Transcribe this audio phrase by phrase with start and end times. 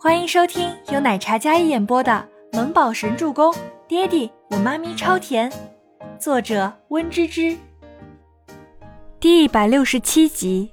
[0.00, 2.24] 欢迎收听由奶茶嘉一演播的
[2.56, 3.52] 《萌宝神助攻》，
[3.88, 5.52] 爹地我妈咪超甜，
[6.20, 7.58] 作者温芝芝。
[9.18, 10.70] 第一百六十七集。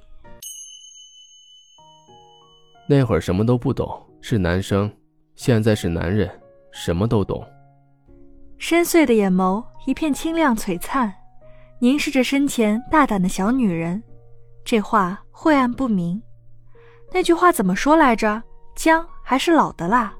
[2.88, 4.88] 那会儿什么都不懂，是男生；
[5.34, 6.30] 现在是男人，
[6.70, 7.44] 什么都懂。
[8.58, 11.12] 深邃的眼眸一片清亮璀璨，
[11.80, 14.00] 凝视着身前大胆的小女人。
[14.64, 16.22] 这话晦暗不明。
[17.12, 18.40] 那句话怎么说来着？
[18.76, 20.14] 姜还是老的辣。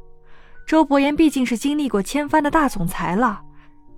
[0.66, 3.41] 周伯言毕竟是经历过千帆的大总裁了，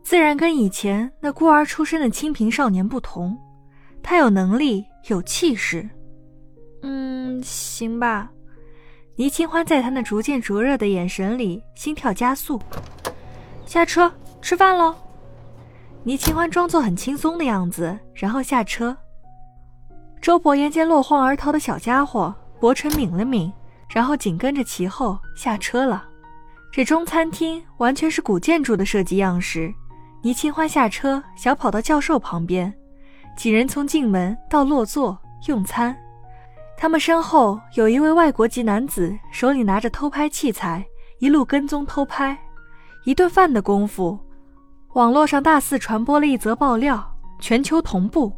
[0.03, 3.35] 自然跟以前那孤儿出身的清贫少年不同。
[4.03, 5.89] 他有能力，有气势。
[6.83, 8.31] 嗯，行吧。
[9.17, 12.61] 倪清欢在他那逐渐灼热的眼神里，心跳加速。
[13.65, 14.95] 下车吃饭喽。
[16.05, 18.95] 倪清欢装作很轻松的样子，然后下车。
[20.21, 22.35] 周伯言见落荒而逃的小家伙。
[22.61, 23.53] 薄唇抿了抿，
[23.93, 26.05] 然后紧跟着其后下车了。
[26.71, 29.73] 这中餐厅完全是古建筑的设计样式。
[30.23, 32.73] 倪清欢下车，小跑到教授旁边，
[33.37, 35.97] 几人从进门到落座用餐。
[36.77, 40.85] 他们身后有一位外国籍男子，手里拿着偷拍器材，
[41.19, 42.39] 一路跟踪偷拍。
[43.05, 44.19] 一顿饭的功夫，
[44.95, 48.33] 网络上大肆传播了一则爆料：全球同步，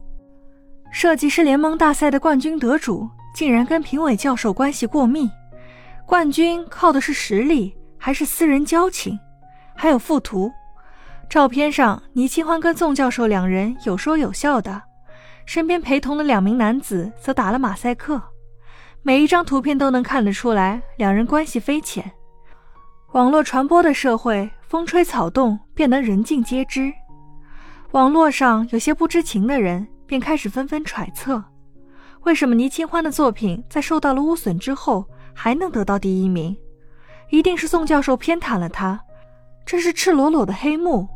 [0.93, 3.09] 设计师联盟大赛的冠军得主。
[3.33, 5.31] 竟然跟评委教授关系过密，
[6.11, 9.17] 冠军靠的是实力还是私人交情？
[9.77, 10.51] 还有附图，
[11.29, 14.83] 照片上倪清欢跟宋教授两人有说有笑的，
[15.47, 18.21] 身边陪同的两名男子则打了马赛克，
[19.03, 22.11] 每一张图片都能看得出来两人关系匪浅。
[23.13, 26.93] 网络传播的社会，风吹草动便能人尽皆知。
[27.93, 31.45] 网络上有些不知情的人便开始纷纷揣测。
[32.23, 36.57] 为什么倪清欢的作品在受到了污损之后还能得到第一名？
[37.31, 39.01] 一定是宋教授偏袒了他，
[39.65, 41.09] 这是赤裸裸的黑幕。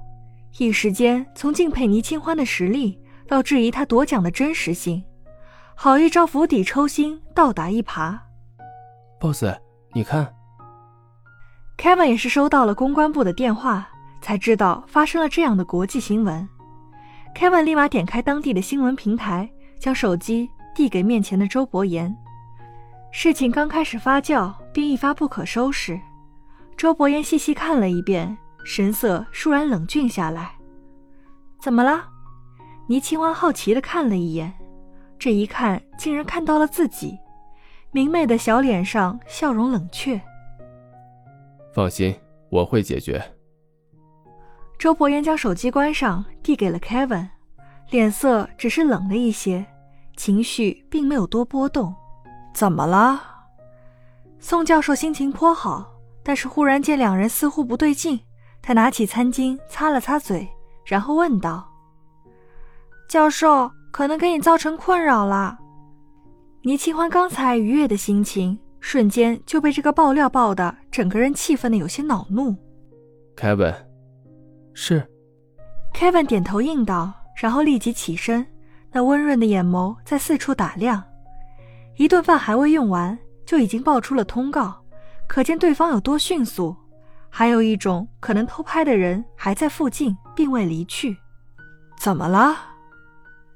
[0.58, 5.02] 一时间，从敬佩倪清欢的实力到质疑他夺奖的真实性，
[5.74, 8.18] 好一招釜底抽薪，倒打一耙。
[9.20, 9.44] boss，
[9.92, 10.32] 你看
[11.76, 13.88] ，Kevin 也是收到了公关部的电话，
[14.20, 16.48] 才知道发生了这样的国际新闻。
[17.34, 20.48] Kevin 立马点开当地的新闻平台，将手机。
[20.76, 22.12] 递给面前的周伯言，
[23.16, 25.98] 事情刚开始发酵，便一发不可收拾。
[26.76, 30.56] 周伯言细细看了一遍，神色倏然冷峻下来。
[31.60, 32.08] 怎么了？
[32.88, 34.52] 倪清欢好奇的看了一眼，
[35.16, 37.16] 这一看竟然看到了自己，
[37.92, 40.20] 明媚的小脸上笑容冷却。
[41.72, 42.12] 放心，
[42.50, 43.22] 我会解决。
[44.76, 47.28] 周伯言将手机关上，递给了 Kevin，
[47.90, 49.64] 脸色只是冷了一些。
[50.16, 51.94] 情绪并没有多波动，
[52.54, 53.20] 怎么了？
[54.38, 55.92] 宋教授心情颇好，
[56.22, 58.20] 但是忽然见两人似乎不对劲，
[58.62, 60.48] 他拿起餐巾擦了擦嘴，
[60.86, 61.68] 然后问道
[63.10, 65.58] ：“教授，可能给你造成困扰了？”
[66.62, 72.56] 倪清欢刚才愉悦的心情，瞬间就被这个爆料爆的，整个人气愤的有些恼怒。
[73.36, 73.74] Kevin，
[74.72, 75.06] 是。
[75.92, 78.46] Kevin 点头应道，然后立即起身。
[78.92, 81.02] 那温润的眼眸在四处打量，
[81.96, 83.16] 一顿饭还未用完，
[83.46, 84.74] 就已经爆出了通告，
[85.26, 86.74] 可见对方有多迅速。
[87.30, 91.16] 还有一种可能，偷拍的人还在附近，并未离去。
[91.98, 92.56] 怎么了？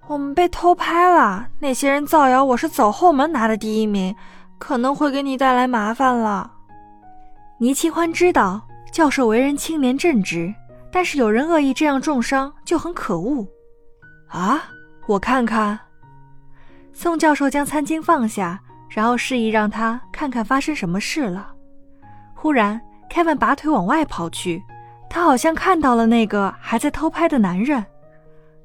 [0.06, 1.48] 我们被偷拍了。
[1.58, 4.14] 那些人造谣我是走后门拿的第一名，
[4.58, 6.50] 可能会给你带来麻烦了。
[7.58, 8.60] 倪清欢知道
[8.92, 10.54] 教授为人清廉正直，
[10.90, 13.46] 但是有人恶意这样重伤就很可恶。
[14.28, 14.62] 啊？
[15.06, 15.78] 我看看。
[17.00, 18.60] 宋教授将餐巾放下，
[18.90, 21.54] 然后示意让他看看发生什么事了。
[22.34, 24.60] 忽然，Kevin 拔腿往外跑去，
[25.08, 27.86] 他好像看到了那个还在偷拍的男人。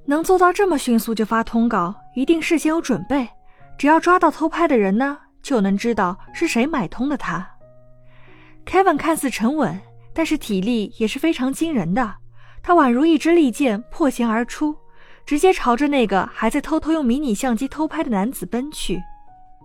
[0.05, 3.29] 能做到这么迅速就发通稿，一定事先有准备。
[3.77, 7.47] 只要抓到偷拍的人呢，就能知道是谁买通的他。
[8.65, 9.79] Kevin 看似沉稳，
[10.11, 12.15] 但是体力也是非常惊人的。
[12.63, 14.75] 他宛如一支利箭，破弦而出。
[15.25, 19.01] 直接朝着那个还在偷偷用迷你相机偷拍的男子奔去。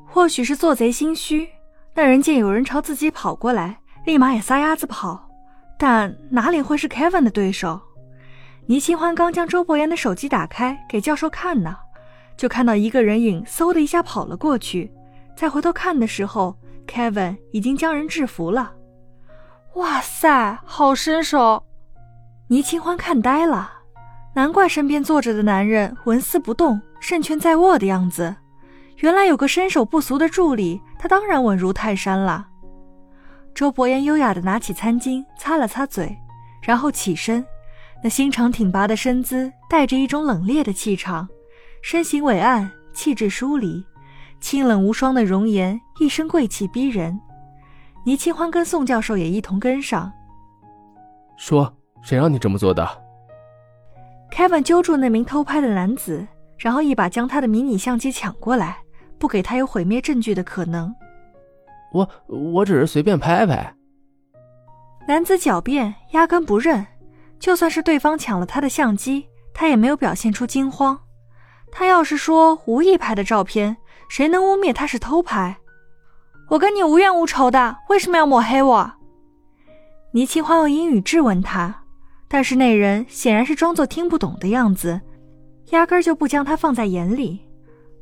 [0.07, 1.49] 或许是做贼心虚，
[1.95, 5.29] 那人见有人朝自己跑过来，立马也撒丫子跑。
[5.77, 7.81] 但哪里会是 Kevin 的对手？
[8.67, 11.77] 倪清欢刚将周伯言的手机打开给教授看呢，
[12.37, 14.93] 就看到一个人影嗖的一下跑了过去。
[15.37, 16.57] 再回头看的时候
[16.87, 18.73] ，Kevin 已经将人制服了。
[19.75, 21.65] 哇塞，好身手！
[22.49, 23.78] 倪清欢看呆了。
[24.35, 28.35] 难怪身边坐着的男人纹丝不动、胜券在握的样子，
[28.99, 32.47] 原来有个身手不俗的助理，他当然稳如泰山了。
[33.55, 36.17] 周伯言优雅地拿起餐巾擦了擦嘴，
[36.63, 37.45] 然后起身，
[38.03, 41.29] 那心长挺拔的身姿带着一种冷冽的气场，
[41.83, 43.85] 身形伟岸，气质疏离，
[44.41, 47.19] 清冷无双的容颜，一身贵气逼人。
[48.05, 50.13] 倪清欢跟宋教授也一同跟上，
[51.37, 52.89] 说：“谁让你这么做的？
[54.39, 56.25] ？”Kevin 揪住那名偷拍的男子，
[56.59, 58.79] 然后一把将他的迷你相机抢过来，
[59.19, 60.95] 不给他有毁灭证据的可能。
[61.93, 63.75] 我我只是随便拍拍。
[65.09, 66.87] 男子狡辩，压根不认。
[67.41, 70.97] 就算是对方抢了他的相机，他也没有表现出惊慌。
[71.73, 73.77] 他要是说无意拍的照片，
[74.09, 75.57] 谁能污蔑他是偷拍？
[76.51, 78.93] 我跟你无冤无仇的，为什么要抹黑我？
[80.13, 81.78] 倪清欢用英语质问他，
[82.29, 85.01] 但是那人显然是装作听不懂的样子，
[85.71, 87.41] 压根就不将他放在眼里。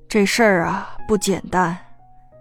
[0.09, 1.77] 这事儿啊，不简单，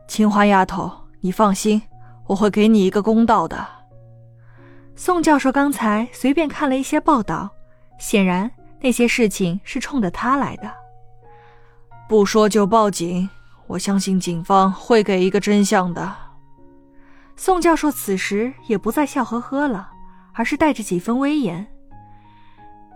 [0.07, 0.91] 清欢丫头。
[1.21, 1.81] 你放心，
[2.27, 3.65] 我会给你一个公道的。
[4.95, 7.49] 宋教授刚才随便看了一些报道，
[7.97, 8.49] 显然
[8.79, 10.71] 那些事情是冲着他来的。
[12.07, 13.27] 不说就报警，
[13.65, 16.15] 我相信警方会给一个真相的。
[17.35, 19.89] 宋教授此时也不再笑呵呵了，
[20.33, 21.65] 而是带着几分威严。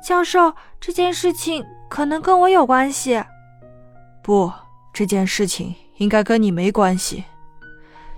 [0.10, 3.24] 教授，这件事情可能跟我有关系。
[4.24, 4.52] 不，
[4.92, 7.24] 这件事情应该跟你没关系。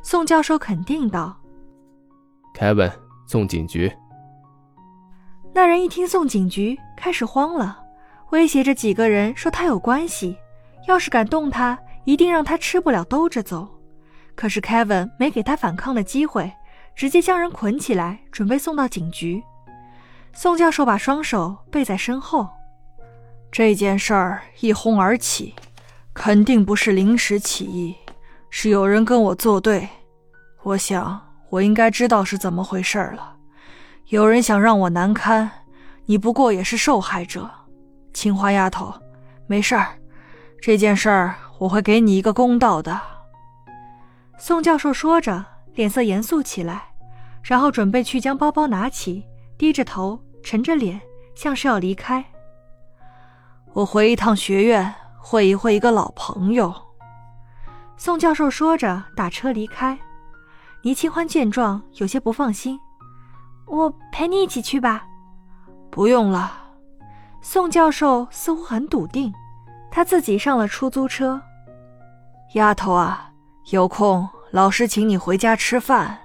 [0.02, 1.38] 宋教授肯定道
[2.58, 2.94] ：“Kevin，
[3.28, 3.92] 送警局。”
[5.54, 7.84] 那人一听送警局，开始慌了，
[8.30, 10.38] 威胁着几个人说他有关系，
[10.88, 13.68] 要是敢动他，一定让他吃不了兜着走。
[14.34, 16.54] 可是 Kevin 没给他反抗的机会，
[16.96, 19.44] 直接将人捆起来，准备送到警局。
[20.34, 22.48] 宋教授把双手背在身后，
[23.52, 25.54] 这件事儿一哄而起，
[26.14, 27.96] 肯定不是临时起意。
[28.50, 29.88] 是有人跟我作对，
[30.64, 33.36] 我想我应该知道是怎么回事了。
[34.08, 35.50] 有人想让我难堪，
[36.06, 37.50] 你不过也是受害者。
[38.14, 38.94] 青花丫头，
[39.48, 39.88] 没事儿，
[40.62, 43.00] 这件事儿我会给你一个公道的。
[44.38, 45.46] 宋教授说着，
[45.76, 46.84] 脸色严肃起来，
[47.42, 49.24] 然后准备去将包包拿起，
[49.62, 51.00] 低着头，沉着脸，
[51.36, 52.26] 像是要离开。
[53.74, 56.74] 我回一趟学院，会一会一个老朋友。
[57.96, 59.96] 宋教授说着，打车离开。
[60.82, 62.80] 倪清欢见状，有些不放心
[63.70, 65.06] ：“我陪你一起去吧。
[65.92, 66.52] ”“不用了。”
[67.40, 69.32] 宋教授似乎很笃定，
[69.92, 71.40] 他自己上了出租车。
[72.56, 73.32] “丫头啊，
[73.70, 76.18] 有空老师请你回家吃饭。”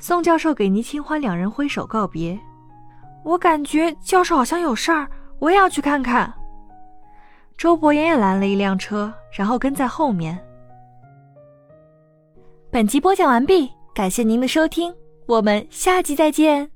[0.00, 2.36] 宋教授给倪清欢两人挥手告别。
[3.22, 5.06] “我感觉教授好像有事儿，
[5.38, 6.32] 我也要去看看。”
[7.56, 10.36] 周伯言也拦了一辆车，然后跟在后面。
[12.70, 14.94] 本集播讲完毕，感谢您的收听，
[15.26, 16.70] 我们下集再见。